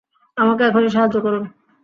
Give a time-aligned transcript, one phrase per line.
[0.37, 1.43] আমাকে এখনই সাহায্য করুন।